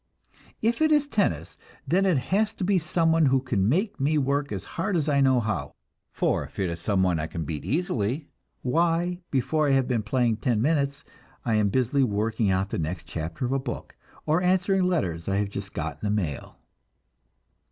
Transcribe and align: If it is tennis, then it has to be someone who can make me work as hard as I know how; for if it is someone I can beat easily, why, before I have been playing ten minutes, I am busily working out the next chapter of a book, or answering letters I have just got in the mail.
If 0.63 0.81
it 0.81 0.91
is 0.91 1.07
tennis, 1.07 1.59
then 1.87 2.07
it 2.07 2.17
has 2.17 2.55
to 2.55 2.63
be 2.63 2.79
someone 2.79 3.27
who 3.27 3.39
can 3.39 3.69
make 3.69 3.99
me 3.99 4.17
work 4.17 4.51
as 4.51 4.63
hard 4.63 4.95
as 4.97 5.07
I 5.07 5.21
know 5.21 5.39
how; 5.39 5.75
for 6.11 6.43
if 6.45 6.57
it 6.57 6.71
is 6.71 6.79
someone 6.79 7.19
I 7.19 7.27
can 7.27 7.45
beat 7.45 7.63
easily, 7.63 8.27
why, 8.63 9.19
before 9.29 9.67
I 9.67 9.73
have 9.73 9.87
been 9.87 10.01
playing 10.01 10.37
ten 10.37 10.59
minutes, 10.59 11.03
I 11.45 11.53
am 11.53 11.69
busily 11.69 12.01
working 12.03 12.49
out 12.49 12.71
the 12.71 12.79
next 12.79 13.03
chapter 13.05 13.45
of 13.45 13.51
a 13.51 13.59
book, 13.59 13.95
or 14.25 14.41
answering 14.41 14.85
letters 14.85 15.29
I 15.29 15.35
have 15.35 15.49
just 15.49 15.71
got 15.71 16.01
in 16.01 16.01
the 16.01 16.09
mail. 16.09 16.57